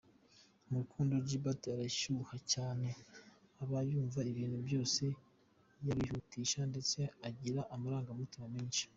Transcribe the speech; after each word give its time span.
Mu 0.67 0.75
rukundo, 0.81 1.13
Gilbert 1.27 1.61
arashyuha 1.75 2.35
cyane, 2.53 2.87
aba 3.61 3.77
yumva 3.89 4.19
ibintu 4.31 4.57
byose 4.67 5.03
yabihutisha 5.87 6.59
ndetse 6.71 6.99
agira 7.27 7.61
amarangamutima 7.75 8.47
menshi. 8.55 8.83